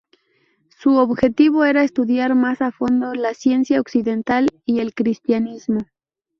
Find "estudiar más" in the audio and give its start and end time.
1.83-2.59